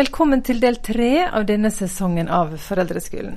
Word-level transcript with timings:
Velkommen 0.00 0.40
til 0.40 0.62
del 0.62 0.78
tre 0.80 1.26
av 1.26 1.42
denne 1.44 1.68
sesongen 1.68 2.30
av 2.32 2.54
Foreldreskolen. 2.62 3.34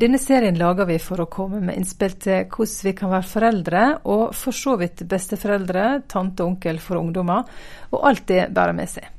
Denne 0.00 0.16
serien 0.22 0.56
lager 0.56 0.88
vi 0.88 0.96
for 1.02 1.20
å 1.20 1.26
komme 1.28 1.58
med 1.60 1.76
innspill 1.76 2.14
til 2.22 2.46
hvordan 2.54 2.86
vi 2.86 2.92
kan 2.96 3.12
være 3.12 3.28
foreldre, 3.28 3.82
og 4.08 4.32
for 4.38 4.56
så 4.56 4.78
vidt 4.80 5.02
besteforeldre, 5.10 5.84
tante 6.08 6.40
og 6.40 6.54
onkel 6.54 6.80
for 6.80 7.02
ungdommer, 7.02 7.44
og 7.90 8.08
alt 8.08 8.24
det 8.32 8.48
bærer 8.56 8.78
med 8.80 8.94
seg. 8.94 9.12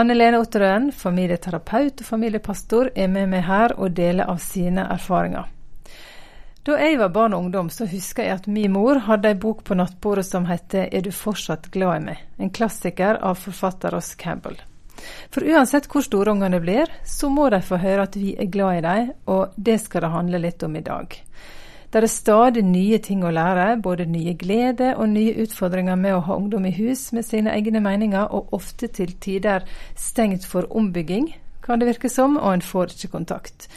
Anne 0.00 0.16
Lene 0.16 0.40
Otterøen, 0.40 0.90
familieterapeut 0.96 2.00
og 2.00 2.08
familiepastor, 2.14 2.94
er 2.96 3.12
med 3.12 3.28
meg 3.34 3.44
her 3.50 3.76
og 3.76 3.92
deler 4.00 4.30
av 4.32 4.40
sine 4.40 4.88
erfaringer. 4.96 5.50
Da 6.64 6.78
jeg 6.80 7.02
var 7.04 7.12
barn 7.12 7.36
og 7.36 7.50
ungdom, 7.50 7.68
så 7.68 7.90
husker 7.90 8.24
jeg 8.24 8.38
at 8.38 8.48
min 8.48 8.72
mor 8.72 9.04
hadde 9.10 9.34
ei 9.34 9.42
bok 9.48 9.66
på 9.68 9.76
nattbordet 9.76 10.24
som 10.30 10.48
heter 10.48 10.88
Er 10.88 11.04
du 11.04 11.12
fortsatt 11.12 11.68
glad 11.74 11.98
i 11.98 12.04
meg? 12.12 12.28
En 12.40 12.54
klassiker 12.54 13.20
av 13.20 13.42
forfatter 13.44 13.92
Ross 13.92 14.14
Campbell. 14.16 14.62
For 15.32 15.46
uansett 15.46 15.88
hvor 15.90 16.04
store 16.04 16.34
ungene 16.34 16.60
blir, 16.60 16.90
så 17.04 17.30
må 17.32 17.48
de 17.52 17.60
få 17.64 17.78
høre 17.80 18.08
at 18.08 18.16
vi 18.18 18.34
er 18.36 18.50
glad 18.52 18.80
i 18.80 18.84
dem, 18.84 19.12
og 19.30 19.54
det 19.56 19.78
skal 19.84 20.04
det 20.04 20.12
handle 20.14 20.42
litt 20.42 20.62
om 20.66 20.76
i 20.76 20.84
dag. 20.84 21.16
Det 21.94 22.02
er 22.02 22.10
stadig 22.10 22.64
nye 22.66 22.98
ting 22.98 23.20
å 23.22 23.30
lære, 23.30 23.76
både 23.78 24.08
nye 24.10 24.32
gleder 24.34 24.96
og 24.98 25.12
nye 25.12 25.36
utfordringer 25.44 25.94
med 25.94 26.16
å 26.16 26.24
ha 26.26 26.38
ungdom 26.40 26.64
i 26.66 26.72
hus 26.74 27.12
med 27.14 27.22
sine 27.22 27.52
egne 27.54 27.78
meninger, 27.84 28.26
og 28.34 28.50
ofte 28.56 28.88
til 28.90 29.12
tider 29.22 29.62
stengt 29.94 30.48
for 30.50 30.66
ombygging, 30.74 31.28
kan 31.62 31.78
det 31.78 31.92
virke 31.92 32.10
som, 32.10 32.34
og 32.36 32.50
en 32.50 32.64
får 32.66 32.96
ikke 32.96 33.12
kontakt. 33.12 33.68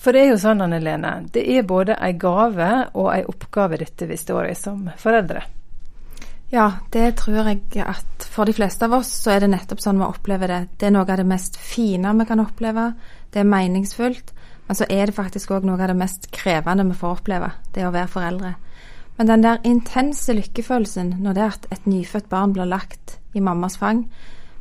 For 0.00 0.16
det 0.16 0.22
er 0.24 0.32
jo 0.32 0.40
sånn, 0.40 0.64
Anne 0.64 0.80
Lene, 0.80 1.12
det 1.32 1.44
er 1.52 1.68
både 1.68 1.98
ei 2.00 2.14
gave 2.20 2.70
og 2.92 3.12
ei 3.12 3.22
oppgave 3.28 3.78
dette 3.80 4.08
vi 4.08 4.18
står 4.20 4.50
i 4.50 4.56
som 4.58 4.88
foreldre. 5.00 5.44
Ja, 6.54 6.68
det 6.94 7.16
tror 7.18 7.48
jeg 7.48 7.82
at 7.82 8.24
for 8.30 8.46
de 8.46 8.54
fleste 8.54 8.86
av 8.86 8.92
oss 9.00 9.08
så 9.24 9.32
er 9.34 9.42
det 9.42 9.50
nettopp 9.50 9.80
sånn 9.82 9.98
vi 9.98 10.06
opplever 10.06 10.52
det. 10.52 10.58
Det 10.78 10.86
er 10.86 10.92
noe 10.94 11.02
av 11.02 11.18
det 11.18 11.26
mest 11.26 11.56
fine 11.58 12.12
vi 12.14 12.26
kan 12.28 12.42
oppleve. 12.42 12.92
Det 13.34 13.40
er 13.42 13.48
meningsfullt. 13.50 14.30
Men 14.68 14.78
så 14.78 14.86
er 14.86 15.10
det 15.10 15.16
faktisk 15.16 15.50
òg 15.50 15.66
noe 15.66 15.80
av 15.82 15.90
det 15.90 15.96
mest 15.98 16.28
krevende 16.32 16.86
vi 16.92 16.98
får 17.00 17.16
oppleve. 17.18 17.48
Det 17.74 17.82
å 17.82 17.90
være 17.92 18.12
foreldre. 18.12 18.52
Men 19.18 19.30
den 19.32 19.42
der 19.42 19.66
intense 19.66 20.36
lykkefølelsen 20.38 21.16
når 21.24 21.34
det 21.34 21.42
er 21.42 21.56
at 21.56 21.66
et 21.74 21.88
nyfødt 21.90 22.30
barn 22.30 22.54
blir 22.54 22.70
lagt 22.70 23.16
i 23.34 23.42
mammas 23.42 23.76
fang, 23.80 24.04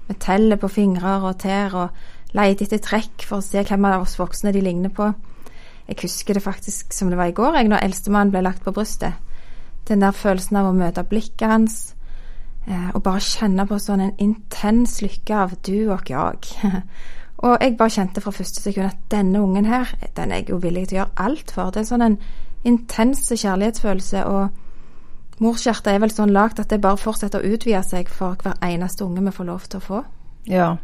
vi 0.08 0.18
teller 0.20 0.58
på 0.58 0.72
fingrer 0.74 1.28
og 1.30 1.38
tær 1.46 1.78
og 1.78 2.34
leter 2.34 2.66
etter 2.66 2.82
trekk 2.82 3.28
for 3.28 3.38
å 3.38 3.46
se 3.46 3.62
hvem 3.62 3.86
av 3.86 4.02
oss 4.02 4.18
voksne 4.18 4.52
de 4.54 4.66
ligner 4.66 4.90
på, 4.90 5.12
jeg 5.88 6.00
husker 6.02 6.34
det 6.34 6.44
faktisk 6.44 6.94
som 6.96 7.10
det 7.12 7.20
var 7.20 7.30
i 7.30 7.36
går, 7.36 7.58
jeg, 7.60 7.70
når 7.70 7.86
eldstemann 7.86 8.32
ble 8.32 8.42
lagt 8.46 8.64
på 8.66 8.74
brystet. 8.74 9.14
Den 9.88 10.04
der 10.04 10.16
følelsen 10.16 10.60
av 10.60 10.70
å 10.70 10.78
møte 10.78 11.04
blikket 11.04 11.50
hans, 11.50 11.76
eh, 12.68 12.90
og 12.94 13.04
bare 13.04 13.24
kjenne 13.24 13.66
på 13.68 13.80
sånn 13.82 14.06
en 14.06 14.16
intens 14.24 15.02
lykke 15.04 15.36
av 15.36 15.58
du 15.66 15.92
og 15.92 16.10
jeg. 16.10 16.72
og 17.44 17.58
jeg 17.60 17.78
bare 17.78 17.96
kjente 17.98 18.24
fra 18.24 18.32
første 18.36 18.64
sekund 18.64 18.88
at 18.88 19.04
denne 19.12 19.42
ungen 19.44 19.68
her, 19.68 19.92
den 20.16 20.32
er 20.32 20.44
jeg 20.44 20.54
jo 20.54 20.62
villig 20.64 20.88
til 20.88 20.98
å 20.98 21.02
gjøre 21.02 21.28
alt 21.28 21.52
for. 21.52 21.72
Det 21.72 21.84
er 21.84 21.92
sånn 21.92 22.08
en 22.08 22.20
intens 22.64 23.28
kjærlighetsfølelse, 23.28 24.26
og 24.26 25.44
morshjertet 25.44 25.92
er 25.92 26.04
vel 26.04 26.14
sånn 26.14 26.32
lagd 26.32 26.62
at 26.64 26.72
det 26.72 26.82
bare 26.82 27.02
fortsetter 27.02 27.44
å 27.44 27.56
utvide 27.56 27.84
seg 27.84 28.12
for 28.12 28.40
hver 28.40 28.60
eneste 28.64 29.04
unge 29.04 29.26
vi 29.26 29.36
får 29.36 29.50
lov 29.50 29.68
til 29.68 29.82
å 29.82 29.88
få. 29.88 30.04
Ja, 30.44 30.78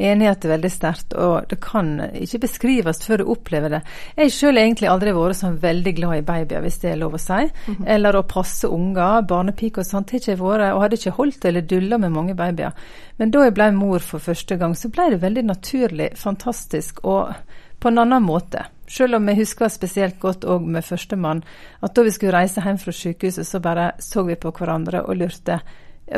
enighet 0.00 0.44
er 0.46 0.54
veldig 0.54 0.70
sterkt, 0.72 1.12
og 1.20 1.44
det 1.50 1.58
kan 1.60 1.98
ikke 2.16 2.38
beskrives 2.46 3.02
før 3.04 3.20
du 3.20 3.32
opplever 3.34 3.74
det. 3.74 3.80
Jeg 4.16 4.32
sjøl 4.32 4.56
har 4.56 4.64
egentlig 4.64 4.88
aldri 4.88 5.12
vært 5.12 5.36
sånn 5.36 5.58
veldig 5.60 5.92
glad 5.98 6.16
i 6.16 6.24
babyer, 6.30 6.62
hvis 6.64 6.80
det 6.80 6.94
er 6.94 7.00
lov 7.02 7.18
å 7.18 7.20
si. 7.20 7.42
Mm 7.44 7.74
-hmm. 7.76 7.88
Eller 7.94 8.16
å 8.16 8.22
passe 8.22 8.68
unger, 8.68 9.22
barnepiker 9.28 9.80
og 9.80 9.86
sånt. 9.86 10.10
Har 10.10 10.18
ikke 10.18 10.40
vært, 10.40 10.72
og 10.74 10.82
hadde 10.82 10.96
ikke 10.96 11.16
holdt 11.16 11.44
eller 11.44 11.60
dulla 11.60 11.98
med 11.98 12.12
mange 12.12 12.34
babyer. 12.34 12.72
Men 13.18 13.30
da 13.30 13.44
jeg 13.44 13.54
ble 13.54 13.72
mor 13.72 13.98
for 13.98 14.18
første 14.18 14.56
gang, 14.56 14.74
så 14.74 14.88
ble 14.88 15.10
det 15.10 15.22
veldig 15.22 15.44
naturlig, 15.44 16.10
fantastisk 16.16 17.04
og 17.04 17.34
på 17.80 17.88
en 17.88 17.98
annen 17.98 18.22
måte. 18.22 18.64
Selv 18.86 19.16
om 19.16 19.28
jeg 19.28 19.36
husker 19.36 19.68
spesielt 19.68 20.20
godt 20.20 20.44
òg 20.44 20.64
med 20.66 20.84
førstemann, 20.84 21.42
at 21.82 21.94
da 21.94 22.02
vi 22.02 22.10
skulle 22.10 22.32
reise 22.32 22.60
hjem 22.60 22.78
fra 22.78 22.92
sykehuset, 22.92 23.46
så 23.46 23.60
bare 23.60 23.92
så 23.98 24.22
vi 24.22 24.34
på 24.34 24.50
hverandre 24.50 25.02
og 25.02 25.16
lurte 25.16 25.60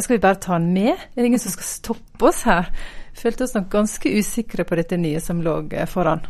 skal 0.02 0.16
vi 0.16 0.22
bare 0.24 0.40
ta 0.42 0.58
den 0.58 0.72
med? 0.74 0.96
Det 1.14 1.22
Er 1.22 1.28
ingen 1.28 1.42
som 1.42 1.52
skal 1.54 1.68
stoppe 1.68 2.30
oss 2.30 2.42
her? 2.48 2.70
Følte 3.14 3.44
oss 3.44 3.54
nok 3.54 3.68
ganske 3.70 4.10
usikre 4.10 4.64
på 4.66 4.78
dette 4.80 4.98
nye 4.98 5.20
som 5.22 5.42
lå 5.42 5.60
eh, 5.70 5.86
foran. 5.86 6.24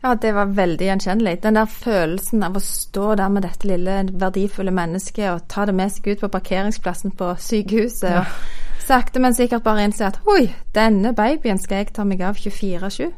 Ja, 0.00 0.14
det 0.14 0.32
var 0.32 0.54
veldig 0.56 0.86
gjenkjennelig. 0.86 1.42
Den 1.42 1.58
der 1.58 1.68
følelsen 1.68 2.42
av 2.46 2.56
å 2.56 2.62
stå 2.64 3.14
der 3.20 3.28
med 3.28 3.44
dette 3.44 3.68
lille 3.68 3.98
verdifulle 4.22 4.72
mennesket 4.72 5.26
og 5.28 5.44
ta 5.52 5.66
det 5.68 5.76
med 5.76 5.92
seg 5.92 6.14
ut 6.14 6.22
på 6.24 6.32
parkeringsplassen 6.32 7.12
på 7.18 7.34
sykehuset. 7.36 8.14
Ja. 8.14 8.24
og 8.24 8.86
Sakte, 8.90 9.20
men 9.20 9.36
sikkert 9.36 9.62
bare 9.62 9.84
innse 9.84 10.08
at 10.08 10.16
oi, 10.26 10.48
denne 10.74 11.12
babyen 11.14 11.60
skal 11.60 11.82
jeg 11.82 11.92
ta 11.94 12.06
meg 12.08 12.24
av 12.24 12.40
24-7. 12.40 13.10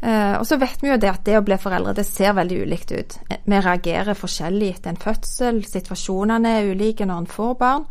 Eh, 0.00 0.34
og 0.36 0.46
så 0.48 0.56
vet 0.60 0.84
vi 0.84 0.92
jo 0.92 0.98
det 1.00 1.10
at 1.10 1.24
det 1.26 1.36
å 1.36 1.44
bli 1.44 1.56
foreldre, 1.60 1.96
det 1.96 2.06
ser 2.08 2.36
veldig 2.36 2.60
ulikt 2.64 2.92
ut. 2.92 3.16
Vi 3.28 3.58
reagerer 3.60 4.16
forskjellig 4.16 4.70
etter 4.76 4.94
en 4.94 5.00
fødsel, 5.00 5.64
situasjonene 5.68 6.54
er 6.60 6.70
ulike 6.72 7.08
når 7.08 7.24
en 7.24 7.30
får 7.34 7.54
barn. 7.60 7.88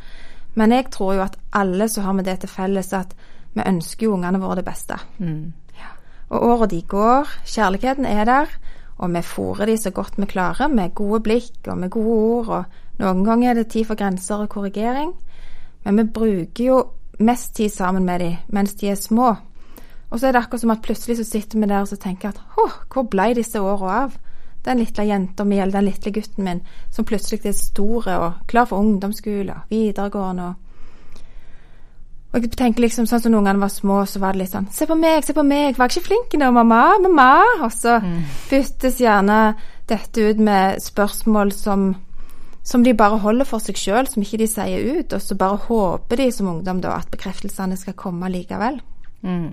Men 0.55 0.71
jeg 0.71 0.89
tror 0.91 1.13
jo 1.13 1.21
at 1.25 1.37
alle 1.53 1.87
så 1.89 2.01
har 2.01 2.13
vi 2.17 2.25
det 2.25 2.39
til 2.41 2.49
felles 2.49 2.93
at 2.93 3.13
vi 3.53 3.65
ønsker 3.65 4.07
jo 4.07 4.15
ungene 4.17 4.41
våre 4.41 4.59
det 4.59 4.65
beste. 4.65 4.97
Mm. 5.17 5.53
Ja. 5.77 5.93
Og 6.29 6.45
åra 6.53 6.67
de 6.69 6.81
går, 6.81 7.29
kjærligheten 7.45 8.05
er 8.05 8.25
der, 8.25 8.53
og 8.97 9.13
vi 9.13 9.23
fôrer 9.23 9.65
de 9.65 9.77
så 9.77 9.91
godt 9.95 10.17
vi 10.17 10.25
klarer 10.25 10.67
med 10.67 10.95
gode 10.95 11.21
blikk 11.23 11.67
og 11.67 11.77
med 11.77 11.89
gode 11.89 12.15
ord, 12.19 12.47
og 12.47 12.63
noen 12.99 13.23
ganger 13.25 13.49
er 13.49 13.61
det 13.61 13.67
tid 13.71 13.85
for 13.87 13.95
grenser 13.95 14.43
og 14.43 14.49
korrigering. 14.49 15.13
Men 15.85 15.97
vi 15.97 16.03
bruker 16.03 16.65
jo 16.65 16.79
mest 17.19 17.55
tid 17.55 17.69
sammen 17.69 18.05
med 18.05 18.19
de 18.19 18.37
mens 18.47 18.73
de 18.73 18.89
er 18.89 18.95
små. 18.95 19.35
Og 20.09 20.19
så 20.19 20.27
er 20.27 20.31
det 20.31 20.41
akkurat 20.41 20.61
som 20.61 20.73
at 20.73 20.81
plutselig 20.81 21.17
så 21.17 21.23
sitter 21.23 21.59
vi 21.59 21.65
der 21.69 21.81
og 21.81 21.87
så 21.87 21.95
tenker 21.95 22.29
at 22.29 22.41
hvor 22.93 23.05
ble 23.07 23.33
disse 23.37 23.61
åra 23.61 24.03
av? 24.03 24.17
Den 24.65 24.81
lille 24.81 25.05
jenta 25.07 25.45
mi 25.47 25.59
eller 25.59 25.79
den 25.79 25.87
lille 25.89 26.11
gutten 26.15 26.43
min 26.45 26.63
som 26.91 27.07
plutselig 27.07 27.45
er 27.45 27.55
stor 27.57 28.09
og 28.15 28.41
klar 28.47 28.67
for 28.69 28.83
ungdomsskole 28.83 29.55
og 29.55 29.71
videregående. 29.71 30.47
og 30.49 30.69
og 32.29 32.43
jeg 32.45 32.51
tenker 32.53 32.83
liksom 32.83 33.07
sånn 33.09 33.21
som 33.23 33.33
når 33.33 33.41
ungene 33.41 33.63
var 33.63 33.71
små, 33.73 34.03
så 34.05 34.19
var 34.21 34.35
det 34.35 34.43
litt 34.43 34.51
sånn 34.53 34.67
Se 34.73 34.85
på 34.85 34.97
meg, 34.97 35.23
se 35.25 35.33
på 35.33 35.41
meg, 35.45 35.79
var 35.79 35.89
jeg 35.89 35.97
ikke 35.97 36.09
flink 36.11 36.35
nå, 36.37 36.51
mamma? 36.53 36.83
Mamma? 37.01 37.31
Og 37.65 37.71
så 37.73 37.95
mm. 38.03 38.19
byttes 38.51 38.99
gjerne 39.01 39.39
dette 39.89 40.27
ut 40.27 40.43
med 40.45 40.77
spørsmål 40.83 41.53
som, 41.57 41.87
som 42.61 42.85
de 42.85 42.93
bare 42.93 43.17
holder 43.23 43.49
for 43.49 43.65
seg 43.65 43.81
sjøl, 43.81 44.11
som 44.11 44.21
ikke 44.21 44.43
de 44.43 44.49
sier 44.51 44.99
ut. 44.99 45.15
Og 45.17 45.25
så 45.25 45.39
bare 45.39 45.57
håper 45.65 46.21
de 46.21 46.29
som 46.35 46.51
ungdom 46.53 46.83
da 46.85 46.99
at 46.99 47.09
bekreftelsene 47.09 47.79
skal 47.81 47.97
komme 47.97 48.29
likevel. 48.29 48.77
Mm. 49.25 49.49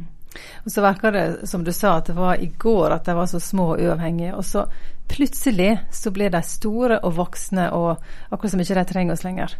Og 0.64 0.74
så 0.74 0.84
virker 0.84 1.14
det, 1.14 1.24
som 1.50 1.64
du 1.64 1.72
sa, 1.72 1.96
at 2.00 2.10
det 2.10 2.16
var 2.18 2.42
i 2.42 2.50
går 2.58 2.98
at 2.98 3.08
de 3.08 3.16
var 3.16 3.30
så 3.30 3.40
små 3.42 3.72
og 3.74 3.82
uavhengige. 3.82 4.34
Og 4.36 4.44
så 4.44 4.66
plutselig 5.08 5.76
så 5.94 6.10
blir 6.10 6.30
de 6.34 6.42
store 6.42 7.00
og 7.04 7.16
voksne, 7.16 7.70
og 7.72 7.96
akkurat 8.30 8.54
som 8.54 8.62
ikke 8.62 8.78
de 8.80 8.84
trenger 8.90 9.16
oss 9.16 9.24
lenger. 9.26 9.56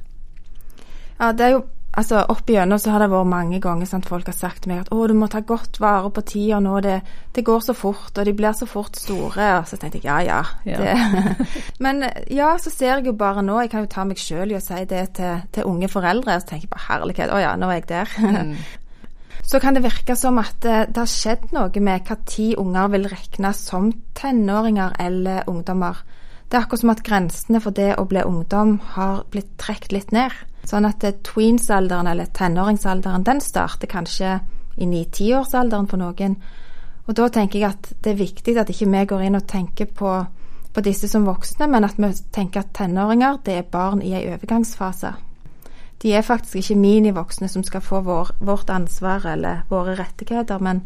Ja, 1.16 1.32
det 1.32 1.47
er 1.47 1.56
jo 1.56 1.64
altså 1.97 2.20
Opp 2.28 2.50
igjennom 2.50 2.76
så 2.81 2.92
har 2.92 3.00
det 3.00 3.09
vært 3.09 3.28
mange 3.31 3.59
ganger 3.62 3.88
sant, 3.88 4.09
folk 4.09 4.26
har 4.28 4.37
sagt 4.37 4.64
til 4.64 4.72
meg 4.72 4.82
at 4.82 4.91
å, 4.92 4.98
du 5.09 5.14
må 5.16 5.31
ta 5.32 5.41
godt 5.47 5.78
vare 5.81 6.10
på 6.12 6.25
tida 6.28 6.59
nå, 6.60 6.75
det, 6.84 6.98
det, 7.32 7.44
går 7.47 7.62
så 7.64 7.72
fort, 7.76 8.12
og 8.12 8.28
de 8.28 8.34
blir 8.37 8.53
så 8.56 8.69
fort 8.69 8.98
store. 9.00 9.47
Og 9.60 9.70
så 9.70 9.78
tenkte 9.81 10.03
jeg 10.04 10.28
ja, 10.28 10.43
ja. 10.69 10.76
ja. 10.93 10.97
Men 11.84 12.04
ja, 12.28 12.53
så 12.60 12.72
ser 12.72 12.98
jeg 12.98 13.08
jo 13.08 13.16
bare 13.16 13.44
nå, 13.47 13.58
jeg 13.64 13.72
kan 13.72 13.87
jo 13.87 13.93
ta 13.97 14.04
meg 14.08 14.20
sjøl 14.20 14.53
i 14.53 14.58
å 14.58 14.64
si 14.64 14.82
det 14.91 15.04
til, 15.16 15.47
til, 15.54 15.69
unge 15.69 15.88
foreldre, 15.93 16.37
og 16.37 16.44
så 16.44 16.53
tenker 16.53 16.69
jeg 16.69 16.75
bare 16.75 16.88
herlighet, 16.91 17.32
å 17.32 17.41
ja, 17.41 17.54
nå 17.56 17.72
er 17.72 17.81
jeg 17.81 17.88
der. 17.94 18.19
Mm 18.20 18.58
så 19.47 19.61
kan 19.62 19.77
det 19.77 19.84
virke 19.84 20.17
som 20.19 20.41
at 20.43 20.57
det, 20.65 20.89
det 20.91 21.03
har 21.05 21.11
skjedd 21.11 21.53
noe 21.55 21.81
med 21.81 22.09
når 22.11 22.59
unger 22.59 22.89
vil 22.91 23.09
regnes 23.12 23.61
som 23.69 23.93
tenåringer 24.19 24.97
eller 24.99 25.47
ungdommer. 25.47 26.03
Det 26.51 26.59
er 26.59 26.65
akkurat 26.65 26.81
som 26.83 26.91
at 26.91 27.03
grensene 27.07 27.61
for 27.62 27.75
det 27.75 27.93
å 27.99 28.06
bli 28.11 28.23
ungdom 28.26 28.81
har 28.94 29.23
blitt 29.31 29.56
trukket 29.59 29.93
litt 29.94 30.12
ned. 30.15 30.35
Sånn 30.67 30.87
at 30.87 31.05
tweens-alderen, 31.23 32.09
eller 32.11 32.26
tenåringsalderen, 32.26 33.23
den 33.23 33.41
starter 33.41 33.87
kanskje 33.87 34.41
i 34.76 34.87
ni-tiårsalderen 34.87 35.87
for 35.91 36.03
noen. 36.03 36.37
Og 37.06 37.15
da 37.15 37.29
tenker 37.31 37.61
jeg 37.61 37.70
at 37.70 37.93
det 38.03 38.12
er 38.12 38.19
viktig 38.19 38.56
at 38.59 38.70
ikke 38.70 38.91
vi 38.91 39.05
går 39.12 39.29
inn 39.29 39.38
og 39.38 39.47
tenker 39.47 39.87
på, 39.87 40.17
på 40.75 40.85
disse 40.87 41.06
som 41.11 41.26
voksne, 41.26 41.70
men 41.70 41.87
at 41.87 41.99
vi 42.03 42.11
tenker 42.35 42.65
at 42.65 42.75
tenåringer 42.75 43.38
det 43.47 43.61
er 43.61 43.70
barn 43.70 44.03
i 44.03 44.15
en 44.19 44.35
overgangsfase. 44.35 45.15
De 46.06 46.12
er 46.14 46.23
faktisk 46.23 46.55
ikke 46.61 46.79
minivoksne 46.79 47.49
som 47.50 47.64
skal 47.67 47.82
få 47.82 47.99
vår, 48.06 48.29
vårt 48.38 48.69
ansvar 48.70 49.25
eller 49.26 49.64
våre 49.70 49.97
rettigheter, 49.99 50.61
men 50.62 50.85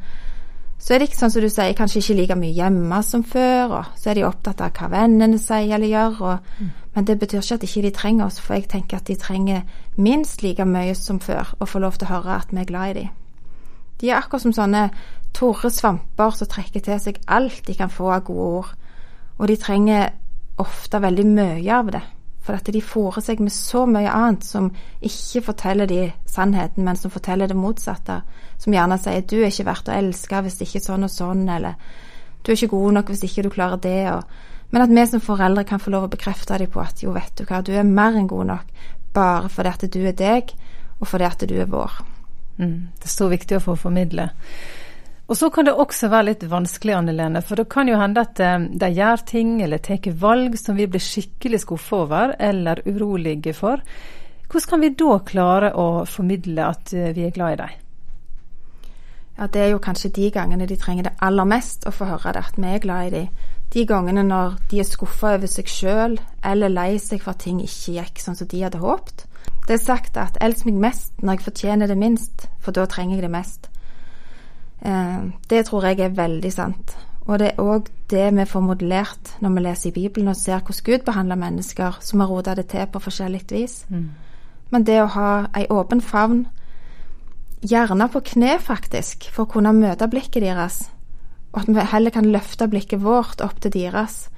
så 0.80 0.94
er 0.94 1.02
det 1.02 1.10
ikke 1.10 1.18
sånn 1.18 1.32
som 1.34 1.42
du 1.44 1.50
sier, 1.52 1.74
kanskje 1.76 2.00
ikke 2.00 2.14
like 2.16 2.36
mye 2.40 2.56
hjemme 2.56 3.02
som 3.04 3.20
før, 3.28 3.74
og 3.82 3.98
så 4.00 4.10
er 4.10 4.16
de 4.16 4.24
opptatt 4.24 4.62
av 4.64 4.72
hva 4.72 4.86
vennene 4.94 5.36
sier 5.36 5.74
eller 5.76 5.90
gjør, 5.92 6.14
og, 6.24 6.46
mm. 6.56 6.70
men 6.94 7.08
det 7.10 7.18
betyr 7.20 7.42
ikke 7.42 7.58
at 7.58 7.66
ikke 7.66 7.82
de 7.84 7.90
trenger 7.98 8.30
oss, 8.30 8.38
for 8.40 8.56
jeg 8.56 8.64
tenker 8.72 8.96
at 8.96 9.10
de 9.10 9.18
trenger 9.20 9.66
minst 10.00 10.40
like 10.40 10.64
mye 10.64 10.94
som 10.96 11.20
før 11.20 11.52
å 11.60 11.68
få 11.68 11.82
lov 11.84 12.00
til 12.00 12.08
å 12.08 12.14
høre 12.14 12.38
at 12.38 12.54
vi 12.54 12.62
er 12.62 12.70
glad 12.70 12.94
i 12.94 12.96
dem. 13.02 13.10
De 14.00 14.08
er 14.08 14.22
akkurat 14.22 14.46
som 14.46 14.56
sånne 14.56 14.86
torre 15.36 15.68
svamper 15.68 16.32
som 16.38 16.48
trekker 16.48 16.86
til 16.88 17.04
seg 17.04 17.20
alt 17.28 17.60
de 17.68 17.76
kan 17.76 17.92
få 17.92 18.08
av 18.16 18.24
gode 18.30 18.48
ord, 18.62 18.72
og 19.36 19.52
de 19.52 19.58
trenger 19.60 20.14
ofte 20.64 21.04
veldig 21.04 21.28
mye 21.28 21.76
av 21.76 21.92
det. 21.92 22.04
For 22.40 22.56
at 22.56 22.70
de 22.72 22.80
fòrer 22.80 23.20
seg 23.20 23.40
med 23.44 23.52
så 23.52 23.84
mye 23.86 24.08
annet 24.08 24.46
som 24.48 24.70
ikke 25.04 25.42
forteller 25.50 25.86
de 25.86 26.12
sannheten, 26.26 26.84
men 26.84 26.96
som 26.96 27.12
forteller 27.12 27.50
det 27.50 27.56
motsatte. 27.56 28.22
Som 28.58 28.72
gjerne 28.72 28.98
sier 28.98 29.20
'du 29.20 29.42
er 29.42 29.50
ikke 29.50 29.68
verdt 29.68 29.88
å 29.88 29.98
elske 29.98 30.42
hvis 30.42 30.60
ikke 30.60 30.80
sånn 30.80 31.04
og 31.04 31.10
sånn', 31.10 31.48
eller 31.56 31.74
'du 32.42 32.52
er 32.52 32.56
ikke 32.56 32.76
god 32.76 32.92
nok 32.92 33.08
hvis 33.08 33.24
ikke 33.24 33.42
du 33.42 33.50
klarer 33.50 33.76
det'. 33.76 34.12
Og, 34.12 34.24
men 34.70 34.82
at 34.82 34.90
vi 34.90 35.06
som 35.06 35.20
foreldre 35.20 35.64
kan 35.64 35.80
få 35.80 35.90
lov 35.90 36.04
å 36.04 36.14
bekrefte 36.16 36.58
dem 36.58 36.70
på 36.70 36.80
at 36.80 37.02
'jo, 37.02 37.12
vet 37.12 37.36
du 37.36 37.44
hva, 37.44 37.62
du 37.62 37.72
er 37.72 37.82
mer 37.82 38.16
enn 38.16 38.28
god 38.28 38.46
nok', 38.46 38.72
bare 39.12 39.48
fordi 39.48 39.68
at 39.68 39.92
du 39.92 40.06
er 40.06 40.12
deg, 40.12 40.54
og 41.00 41.06
fordi 41.06 41.24
at 41.24 41.48
du 41.48 41.54
er 41.54 41.66
vår'. 41.66 42.02
Mm, 42.58 42.88
det 42.98 43.04
er 43.04 43.08
så 43.08 43.28
viktig 43.28 43.56
å 43.56 43.60
få 43.60 43.76
formidle. 43.76 44.30
Og 45.30 45.38
så 45.38 45.46
kan 45.54 45.68
det 45.68 45.76
også 45.78 46.08
være 46.10 46.26
litt 46.32 46.40
vanskelig, 46.50 46.94
Anne 46.96 47.12
Lene, 47.14 47.40
for 47.46 47.60
det 47.60 47.68
kan 47.70 47.86
jo 47.86 47.98
hende 48.00 48.24
at 48.26 48.40
eh, 48.42 48.64
de 48.82 48.88
gjør 48.96 49.22
ting 49.28 49.60
eller 49.62 49.78
tar 49.78 50.08
valg 50.18 50.56
som 50.58 50.74
vi 50.74 50.88
blir 50.90 51.02
skikkelig 51.02 51.60
skuffa 51.62 52.00
over 52.02 52.34
eller 52.42 52.82
urolige 52.88 53.54
for. 53.54 53.78
Hvordan 54.50 54.70
kan 54.72 54.82
vi 54.82 54.90
da 54.98 55.20
klare 55.22 55.70
å 55.78 55.86
formidle 56.10 56.66
at 56.66 56.90
eh, 56.98 57.12
vi 57.14 57.28
er 57.28 57.36
glad 57.36 57.54
i 57.54 57.60
dem? 57.62 57.78
Ja, 59.38 59.46
Det 59.46 59.62
er 59.62 59.70
jo 59.70 59.78
kanskje 59.78 60.10
de 60.18 60.30
gangene 60.34 60.66
de 60.66 60.76
trenger 60.76 61.06
det 61.06 61.16
aller 61.22 61.46
mest 61.46 61.86
å 61.86 61.94
få 61.94 62.10
høre 62.10 62.34
det, 62.34 62.42
at 62.50 62.58
vi 62.58 62.74
er 62.74 62.82
glad 62.82 63.06
i 63.06 63.14
dem. 63.14 63.48
De 63.70 63.86
gangene 63.86 64.26
når 64.26 64.58
de 64.68 64.80
er 64.82 64.88
skuffa 64.88 65.36
over 65.36 65.46
seg 65.46 65.70
sjøl 65.70 66.18
eller 66.42 66.74
lei 66.74 66.98
seg 66.98 67.22
for 67.22 67.36
at 67.36 67.44
ting 67.46 67.62
ikke 67.62 68.00
gikk 68.00 68.18
sånn 68.18 68.34
som 68.34 68.50
de 68.50 68.64
hadde 68.66 68.82
håpet. 68.82 69.28
Det 69.68 69.78
er 69.78 69.84
sagt 69.84 70.18
at 70.18 70.42
elsk 70.42 70.66
meg 70.66 70.82
mest 70.90 71.22
når 71.22 71.38
jeg 71.38 71.46
fortjener 71.46 71.86
det 71.86 72.02
minst, 72.02 72.48
for 72.58 72.74
da 72.74 72.90
trenger 72.90 73.20
jeg 73.20 73.28
det 73.28 73.36
mest. 73.38 73.70
Eh, 74.82 75.30
det 75.50 75.66
tror 75.66 75.84
jeg 75.84 76.00
er 76.00 76.16
veldig 76.16 76.52
sant. 76.52 76.96
Og 77.26 77.38
det 77.38 77.50
er 77.50 77.60
òg 77.62 77.90
det 78.10 78.30
vi 78.34 78.44
får 78.48 78.62
modellert 78.64 79.34
når 79.40 79.50
vi 79.54 79.64
leser 79.64 79.90
i 79.90 79.92
Bibelen 79.92 80.28
og 80.28 80.36
ser 80.36 80.60
hvordan 80.60 80.84
Gud 80.84 81.04
behandler 81.06 81.36
mennesker 81.36 81.98
som 82.00 82.20
har 82.20 82.30
rota 82.30 82.54
det 82.54 82.66
til 82.72 82.86
på 82.86 82.98
forskjellig 82.98 83.44
vis. 83.50 83.84
Mm. 83.88 84.10
Men 84.70 84.86
det 84.86 85.02
å 85.02 85.10
ha 85.14 85.30
ei 85.56 85.66
åpen 85.70 86.00
favn, 86.00 86.46
gjerne 87.60 88.08
på 88.08 88.22
kne 88.24 88.58
faktisk, 88.58 89.28
for 89.32 89.44
å 89.44 89.52
kunne 89.52 89.72
møte 89.76 90.08
blikket 90.08 90.42
deres, 90.42 90.88
og 91.52 91.62
at 91.62 91.68
vi 91.68 91.86
heller 91.92 92.10
kan 92.10 92.30
løfte 92.30 92.68
blikket 92.70 93.02
vårt 93.02 93.42
opp 93.44 93.60
til 93.60 93.74
deres. 93.74 94.28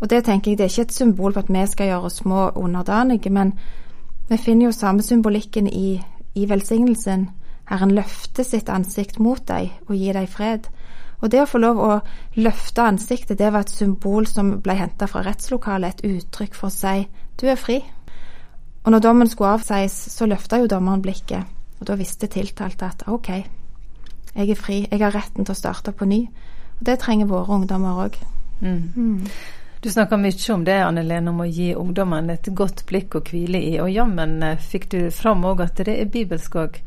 Og 0.00 0.10
det 0.10 0.24
tenker 0.24 0.50
jeg 0.52 0.58
det 0.58 0.64
er 0.64 0.72
ikke 0.72 0.88
et 0.88 0.94
symbol 0.94 1.32
på 1.32 1.40
at 1.40 1.50
vi 1.50 1.66
skal 1.66 1.86
gjøre 1.86 2.08
oss 2.08 2.20
små 2.22 2.50
underdanige, 2.54 3.30
men 3.30 3.52
vi 4.28 4.36
finner 4.36 4.66
jo 4.66 4.72
samme 4.72 5.02
symbolikken 5.02 5.66
i, 5.66 6.00
i 6.34 6.48
velsignelsen 6.48 7.28
Herren 7.70 7.94
løfter 7.94 8.46
sitt 8.46 8.68
ansikt 8.72 9.20
mot 9.22 9.42
deg 9.46 9.70
og 9.86 9.94
gir 9.94 10.18
deg 10.18 10.28
fred. 10.30 10.66
Og 11.20 11.30
det 11.30 11.42
å 11.42 11.48
få 11.48 11.60
lov 11.60 11.78
å 11.84 11.92
løfte 12.40 12.82
ansiktet, 12.82 13.38
det 13.38 13.52
var 13.52 13.66
et 13.66 13.72
symbol 13.72 14.26
som 14.26 14.56
ble 14.64 14.74
henta 14.78 15.06
fra 15.10 15.22
rettslokalet, 15.26 16.00
et 16.00 16.18
uttrykk 16.18 16.56
for 16.56 16.70
å 16.70 16.74
si 16.74 17.06
du 17.40 17.46
er 17.48 17.60
fri. 17.60 17.78
Og 18.84 18.92
når 18.94 19.04
dommen 19.04 19.28
skulle 19.28 19.54
avsies, 19.58 19.94
så 20.14 20.26
løfta 20.26 20.58
jo 20.62 20.68
dommeren 20.70 21.04
blikket, 21.04 21.44
og 21.78 21.86
da 21.88 21.96
visste 22.00 22.30
tiltalte 22.32 22.88
at 22.88 23.04
ok, 23.12 23.30
jeg 24.34 24.50
er 24.50 24.58
fri, 24.58 24.82
jeg 24.86 25.02
har 25.02 25.14
retten 25.14 25.44
til 25.44 25.52
å 25.52 25.58
starte 25.58 25.92
på 25.92 26.08
ny. 26.08 26.24
Og 26.78 26.86
det 26.88 27.00
trenger 27.02 27.28
våre 27.28 27.58
ungdommer 27.58 28.04
òg. 28.06 28.16
Mm. 28.60 28.92
Mm. 28.96 29.26
Du 29.80 29.88
snakker 29.90 30.20
mye 30.20 30.54
om 30.54 30.64
det, 30.64 30.76
Anne 30.84 31.02
Lene, 31.02 31.32
om 31.32 31.40
å 31.40 31.48
gi 31.48 31.70
ungdommene 31.76 32.36
et 32.36 32.50
godt 32.56 32.84
blikk 32.88 33.16
å 33.16 33.22
hvile 33.24 33.60
i. 33.60 33.78
Og 33.80 33.90
jammen 33.92 34.42
eh, 34.44 34.60
fikk 34.60 34.90
du 34.92 34.98
fram 35.14 35.44
òg 35.48 35.64
at 35.64 35.80
det 35.84 35.96
er 35.96 36.12
bibelsk 36.12 36.58
òg. 36.60 36.80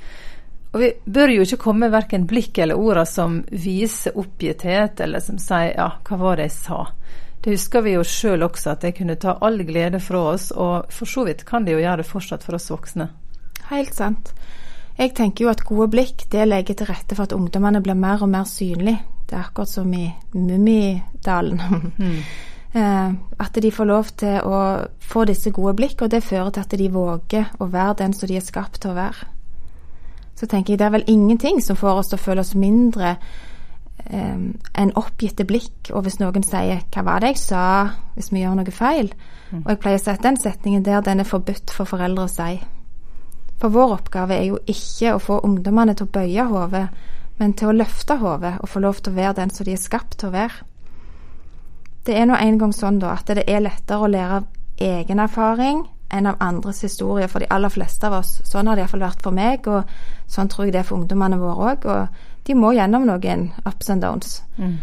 Og 0.74 0.82
vi 0.82 0.90
bør 1.06 1.30
jo 1.36 1.44
ikke 1.46 1.62
komme 1.62 1.86
med 1.86 1.94
verken 1.94 2.26
blikk 2.26 2.58
eller 2.64 2.80
orda 2.80 3.06
som 3.06 3.42
viser 3.52 4.18
oppgitthet, 4.18 5.00
eller 5.06 5.22
som 5.22 5.38
sier 5.38 5.74
'ja, 5.76 5.90
hva 6.04 6.18
var 6.18 6.36
det 6.36 6.50
jeg 6.50 6.58
sa'? 6.58 6.88
Det 7.44 7.52
husker 7.52 7.82
vi 7.82 7.94
jo 7.94 8.04
sjøl 8.04 8.44
også, 8.44 8.72
at 8.72 8.82
det 8.82 8.96
kunne 8.96 9.16
ta 9.16 9.38
all 9.42 9.64
glede 9.64 10.00
fra 10.00 10.20
oss, 10.34 10.52
og 10.52 10.86
for 10.90 11.06
så 11.06 11.26
vidt 11.26 11.46
kan 11.46 11.66
det 11.66 11.74
jo 11.74 11.80
gjøre 11.80 11.98
det 11.98 12.06
fortsatt 12.06 12.44
for 12.44 12.56
oss 12.56 12.72
voksne. 12.72 13.10
Helt 13.70 13.94
sant. 13.94 14.34
Jeg 14.98 15.14
tenker 15.14 15.46
jo 15.46 15.50
at 15.50 15.66
gode 15.66 15.90
blikk 15.92 16.26
det 16.32 16.48
legger 16.48 16.74
til 16.74 16.88
rette 16.88 17.16
for 17.16 17.24
at 17.24 17.34
ungdommene 17.34 17.82
blir 17.82 17.96
mer 17.96 18.24
og 18.24 18.30
mer 18.30 18.44
synlige. 18.44 19.04
Det 19.30 19.38
er 19.38 19.44
akkurat 19.44 19.70
som 19.70 19.94
i 19.94 20.14
Mummidalen. 20.34 21.62
Mm. 21.98 22.24
at 23.40 23.62
de 23.62 23.72
får 23.72 23.86
lov 23.86 24.06
til 24.18 24.40
å 24.42 24.88
få 25.00 25.26
disse 25.26 25.52
gode 25.52 25.76
blikk, 25.76 26.02
og 26.02 26.10
det 26.12 26.24
fører 26.24 26.50
til 26.50 26.62
at 26.62 26.80
de 26.80 26.90
våger 26.90 27.46
å 27.60 27.66
være 27.66 27.94
den 27.94 28.14
som 28.14 28.28
de 28.28 28.38
er 28.38 28.42
skapt 28.42 28.82
til 28.82 28.92
å 28.92 28.96
være 28.96 29.33
så 30.44 30.50
tenker 30.52 30.74
jeg 30.74 30.82
det 30.82 30.86
er 30.90 30.96
vel 30.98 31.08
ingenting 31.08 31.62
som 31.64 31.78
får 31.80 32.02
oss 32.02 32.10
til 32.12 32.20
å 32.20 32.24
føle 32.26 32.44
oss 32.44 32.56
mindre 32.60 33.14
eh, 34.12 34.42
enn 34.82 34.92
oppgitte 35.00 35.46
blikk. 35.48 35.94
Og 35.96 36.04
hvis 36.04 36.20
noen 36.20 36.44
sier 36.44 36.82
'hva 36.84 37.04
var 37.08 37.24
det 37.24 37.30
jeg 37.32 37.38
sa', 37.38 37.94
hvis 38.16 38.32
vi 38.34 38.42
gjør 38.44 38.58
noe 38.60 38.72
feil. 38.76 39.14
Mm. 39.52 39.62
Og 39.64 39.70
jeg 39.70 39.80
pleier 39.80 40.00
å 40.02 40.04
sette 40.04 40.28
den 40.28 40.38
setningen 40.38 40.84
der 40.84 41.02
den 41.02 41.20
er 41.20 41.30
forbudt 41.30 41.72
for 41.72 41.86
foreldre 41.86 42.26
å 42.28 42.28
si. 42.28 42.60
For 43.62 43.70
vår 43.70 43.94
oppgave 43.94 44.36
er 44.36 44.44
jo 44.44 44.60
ikke 44.68 45.16
å 45.16 45.24
få 45.24 45.40
ungdommene 45.40 45.96
til 45.96 46.08
å 46.08 46.12
bøye 46.12 46.44
hodet, 46.44 46.90
men 47.40 47.54
til 47.54 47.70
å 47.70 47.78
løfte 47.78 48.18
hodet 48.20 48.58
og 48.60 48.70
få 48.70 48.80
lov 48.80 49.00
til 49.00 49.14
å 49.14 49.16
være 49.16 49.34
den 49.40 49.50
som 49.50 49.64
de 49.64 49.72
er 49.72 49.80
skapt 49.80 50.18
til 50.18 50.28
å 50.28 50.36
være. 50.36 50.68
Det 52.04 52.18
er 52.20 52.26
nå 52.26 52.36
en 52.36 52.58
gang 52.60 52.74
sånn 52.76 53.00
da 53.00 53.14
at 53.16 53.28
det 53.32 53.48
er 53.48 53.64
lettere 53.64 54.04
å 54.04 54.12
lære 54.12 54.42
av 54.42 54.44
egen 54.78 55.20
erfaring 55.20 55.86
enn 56.14 56.30
av 56.30 56.42
andres 56.44 56.84
historier 56.86 57.30
for 57.32 57.44
de 57.44 57.50
aller 57.54 57.74
fleste 57.74 58.08
av 58.08 58.20
oss. 58.20 58.38
Sånn 58.48 58.70
har 58.70 58.78
det 58.78 58.86
iallfall 58.86 59.06
vært 59.08 59.24
for 59.26 59.36
meg, 59.36 59.68
og 59.68 59.90
sånn 60.30 60.52
tror 60.52 60.68
jeg 60.68 60.76
det 60.76 60.84
er 60.84 60.88
for 60.88 61.02
ungdommene 61.02 61.40
våre 61.42 61.72
òg. 61.74 61.88
Og 61.90 62.48
de 62.48 62.58
må 62.58 62.74
gjennom 62.78 63.08
noen 63.10 63.48
ups 63.66 63.90
and 63.90 64.06
downs. 64.06 64.42
Mm. 64.58 64.78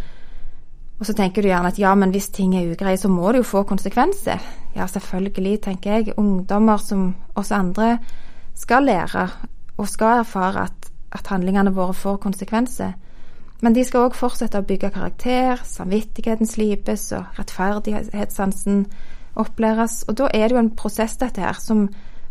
Og 1.00 1.06
så 1.08 1.14
tenker 1.16 1.42
du 1.42 1.48
gjerne 1.48 1.70
at 1.72 1.78
ja, 1.80 1.94
men 1.96 2.12
hvis 2.12 2.28
ting 2.34 2.52
er 2.56 2.68
ugreie, 2.68 2.98
så 3.00 3.08
må 3.08 3.30
det 3.32 3.40
jo 3.40 3.50
få 3.54 3.62
konsekvenser. 3.68 4.42
Ja, 4.76 4.86
selvfølgelig, 4.86 5.60
tenker 5.64 5.96
jeg. 5.96 6.16
Ungdommer 6.20 6.82
som 6.82 7.14
oss 7.40 7.52
andre 7.56 7.94
skal 8.58 8.84
lære 8.84 9.28
og 9.80 9.88
skal 9.88 10.20
erfare 10.20 10.66
at, 10.68 10.90
at 11.12 11.30
handlingene 11.32 11.72
våre 11.72 11.96
får 11.96 12.20
konsekvenser. 12.26 12.92
Men 13.60 13.76
de 13.76 13.84
skal 13.84 14.08
òg 14.08 14.16
fortsette 14.16 14.60
å 14.60 14.66
bygge 14.66 14.92
karakter, 14.92 15.60
samvittigheten 15.64 16.48
slipes 16.48 17.10
og 17.16 17.40
rettferdighetssansen 17.40 18.84
opplæres. 19.40 20.02
Og 20.08 20.18
da 20.20 20.28
er 20.34 20.48
det 20.48 20.56
jo 20.56 20.62
en 20.62 20.74
prosess, 20.76 21.16
dette 21.20 21.42
her, 21.42 21.58
som 21.58 21.88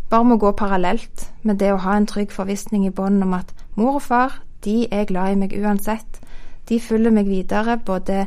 bare 0.10 0.26
må 0.26 0.38
gå 0.42 0.52
parallelt 0.58 1.28
med 1.46 1.60
det 1.62 1.74
å 1.74 1.82
ha 1.84 1.98
en 1.98 2.08
trygg 2.10 2.32
forvissning 2.34 2.88
i 2.88 2.94
bånd 2.94 3.24
om 3.24 3.36
at 3.38 3.54
mor 3.78 4.00
og 4.00 4.06
far, 4.06 4.40
de 4.66 4.88
er 4.92 5.08
glad 5.10 5.34
i 5.34 5.40
meg 5.40 5.56
uansett. 5.56 6.20
De 6.70 6.80
følger 6.82 7.14
meg 7.14 7.30
videre, 7.30 7.78
både 7.78 8.26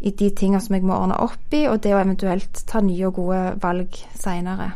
i 0.00 0.10
de 0.16 0.30
tingene 0.30 0.60
som 0.64 0.74
jeg 0.74 0.84
må 0.86 0.96
ordne 0.96 1.18
opp 1.20 1.54
i, 1.54 1.66
og 1.68 1.82
det 1.84 1.92
å 1.94 2.00
eventuelt 2.00 2.64
ta 2.66 2.80
nye 2.84 3.06
og 3.08 3.18
gode 3.20 3.42
valg 3.60 4.00
seinere. 4.16 4.72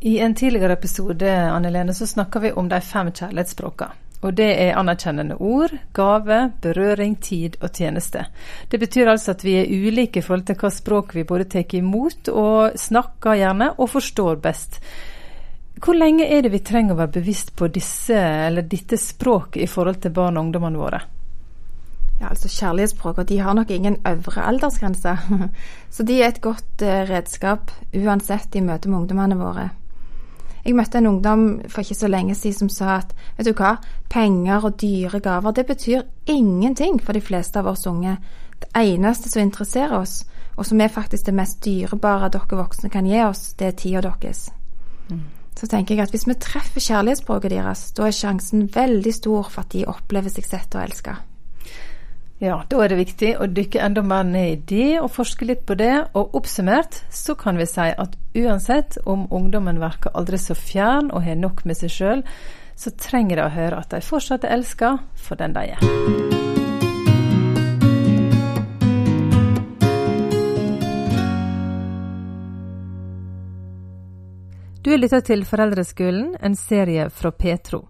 I 0.00 0.18
en 0.22 0.34
tidligere 0.34 0.78
episode 0.78 1.28
Anne 1.28 1.70
Lene, 1.74 1.94
så 1.94 2.06
snakka 2.06 2.40
vi 2.40 2.52
om 2.56 2.68
de 2.70 2.80
fem 2.80 3.10
kjærlighetsspråkene. 3.12 4.07
Og 4.18 4.34
det 4.34 4.48
er 4.58 4.78
anerkjennende 4.78 5.36
ord, 5.38 5.70
gave, 5.94 6.38
berøring, 6.62 7.14
tid 7.22 7.54
og 7.62 7.70
tjeneste. 7.70 8.24
Det 8.70 8.80
betyr 8.82 9.12
altså 9.12 9.36
at 9.36 9.44
vi 9.46 9.54
er 9.60 9.70
ulike 9.70 10.18
i 10.18 10.24
forhold 10.26 10.48
til 10.48 10.58
hva 10.58 10.70
språk 10.74 11.14
vi 11.14 11.26
både 11.28 11.46
tar 11.52 11.76
imot 11.78 12.32
og 12.32 12.74
snakker 12.78 13.38
gjerne, 13.38 13.70
og 13.78 13.92
forstår 13.94 14.40
best. 14.42 14.80
Hvor 15.78 15.94
lenge 15.94 16.26
er 16.26 16.42
det 16.42 16.50
vi 16.50 16.64
trenger 16.66 16.96
å 16.96 16.98
være 16.98 17.20
bevisst 17.20 17.54
på 17.54 17.68
disse, 17.70 18.18
eller 18.18 18.66
dette 18.66 18.98
språket 18.98 19.62
i 19.62 19.70
forhold 19.70 20.02
til 20.02 20.14
barn 20.16 20.36
og 20.36 20.48
ungdommene 20.48 20.82
våre? 20.82 21.00
Ja, 22.18 22.32
altså 22.32 22.50
Kjærlighetsspråk 22.50 23.20
de 23.28 23.38
har 23.38 23.54
nok 23.54 23.70
ingen 23.70 24.00
øvre 24.06 24.42
aldersgrense. 24.50 25.14
Så 25.94 26.02
de 26.02 26.18
er 26.18 26.32
et 26.32 26.40
godt 26.42 26.82
eh, 26.82 27.04
redskap 27.06 27.70
uansett 27.94 28.58
i 28.58 28.62
møte 28.64 28.90
med 28.90 29.04
ungdommene 29.04 29.38
våre. 29.38 29.68
Jeg 30.64 30.76
møtte 30.76 30.98
en 30.98 31.10
ungdom 31.12 31.46
for 31.68 31.82
ikke 31.82 31.98
så 31.98 32.10
lenge 32.10 32.34
siden 32.34 32.66
som 32.66 32.72
sa 32.72 32.98
at 32.98 33.14
vet 33.38 33.48
du 33.48 33.54
hva, 33.58 33.76
penger 34.10 34.66
og 34.66 34.78
dyre 34.80 35.20
gaver 35.24 35.54
det 35.56 35.66
betyr 35.68 36.02
ingenting 36.26 37.00
for 37.02 37.16
de 37.16 37.22
fleste 37.24 37.60
av 37.60 37.70
oss 37.70 37.86
unge. 37.86 38.16
Det 38.58 38.70
eneste 38.74 39.30
som 39.30 39.42
interesserer 39.42 39.94
oss, 40.00 40.24
og 40.58 40.66
som 40.66 40.80
er 40.80 40.90
faktisk 40.92 41.26
det 41.26 41.36
mest 41.38 41.62
dyrebare 41.64 42.30
dere 42.34 42.58
voksne 42.58 42.90
kan 42.90 43.06
gi 43.06 43.20
oss, 43.22 43.52
det 43.58 43.66
er 43.66 43.78
tida 43.78 44.02
deres. 44.02 44.48
Mm. 45.08 45.26
Så 45.58 45.66
tenker 45.66 45.94
jeg 45.94 46.06
at 46.06 46.14
hvis 46.14 46.26
vi 46.28 46.34
treffer 46.38 46.82
kjærlighetsspråket 46.82 47.54
deres, 47.54 47.88
da 47.94 48.06
er 48.06 48.14
sjansen 48.14 48.68
veldig 48.74 49.14
stor 49.14 49.48
for 49.50 49.64
at 49.64 49.72
de 49.74 49.86
opplever 49.90 50.30
seg 50.30 50.46
sett 50.46 50.74
og 50.74 50.84
elska. 50.84 51.16
Ja, 52.38 52.60
da 52.70 52.78
er 52.84 52.92
det 52.92 53.00
viktig 53.00 53.32
å 53.42 53.48
dykke 53.50 53.80
enda 53.82 54.02
mer 54.06 54.22
ned 54.22 54.46
i 54.46 54.58
det 54.70 55.00
og 55.00 55.10
forske 55.10 55.42
litt 55.48 55.64
på 55.66 55.74
det. 55.74 56.06
Og 56.14 56.36
oppsummert 56.38 57.00
så 57.10 57.34
kan 57.34 57.58
vi 57.58 57.66
si 57.66 57.88
at 57.90 58.14
uansett 58.38 58.94
om 59.10 59.24
ungdommen 59.34 59.80
virker 59.82 60.14
aldri 60.14 60.38
så 60.38 60.54
fjern 60.54 61.10
og 61.10 61.24
har 61.26 61.34
nok 61.34 61.64
med 61.66 61.80
seg 61.80 61.90
sjøl, 61.90 62.22
så 62.78 62.92
trenger 62.94 63.40
de 63.40 63.42
å 63.42 63.54
høre 63.56 63.80
at 63.82 63.90
de 63.90 64.00
fortsatt 64.06 64.46
er 64.46 64.54
elska 64.54 64.92
for 65.18 65.40
den 65.40 65.56
de 65.56 65.64
er. 65.74 65.82
Du 74.78 74.94
har 74.94 75.02
lytta 75.02 75.24
til 75.26 75.42
Foreldreskolen, 75.42 76.36
en 76.38 76.54
serie 76.54 77.10
fra 77.10 77.34
Petro. 77.34 77.88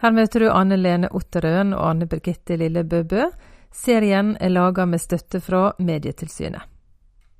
Her 0.00 0.16
møter 0.16 0.40
du 0.40 0.48
Anne 0.48 0.80
Lene 0.80 1.12
Otterøen 1.12 1.76
og 1.76 1.84
Anne 1.84 2.08
Birgitte 2.08 2.56
Lille 2.56 2.88
Bøbø 2.88 3.28
Serien 3.72 4.36
er 4.40 4.52
laga 4.52 4.86
med 4.86 5.00
støtte 5.00 5.40
fra 5.40 5.72
Medietilsynet. 5.78 6.69